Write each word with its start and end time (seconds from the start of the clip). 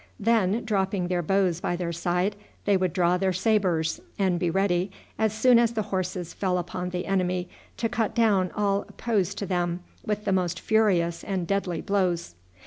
Then, 0.19 0.65
dropping 0.65 1.09
their 1.09 1.21
bows 1.21 1.59
by 1.61 1.75
their 1.75 1.91
side, 1.93 2.35
they 2.65 2.75
would 2.75 2.91
draw 2.91 3.17
their 3.17 3.31
sabres, 3.33 4.01
and 4.17 4.39
be 4.39 4.49
ready, 4.49 4.89
as 5.19 5.31
soon 5.31 5.59
as 5.59 5.73
the 5.73 5.83
horses 5.93 6.33
fell 6.33 6.57
upon 6.57 6.89
the 6.89 7.05
enemy, 7.05 7.49
to 7.77 7.87
cut 7.87 8.15
down 8.15 8.49
all 8.55 8.83
opposed 8.89 9.37
to 9.37 9.45
them 9.45 9.81
with 10.03 10.25
the 10.25 10.31
most 10.31 10.59
furious 10.59 11.23
and 11.23 11.45
deadly 11.45 11.81
blows. 11.81 12.33